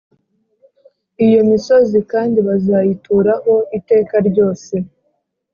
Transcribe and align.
Iyo 1.25 1.41
misozi 1.49 1.97
kandi 2.11 2.37
bazayituraho 2.47 3.53
iteka 3.77 4.15
ryose 4.29 4.73